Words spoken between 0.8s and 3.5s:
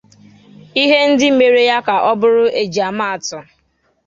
ihe ndị mere ya ka ọ bụrụ ejiamaatụ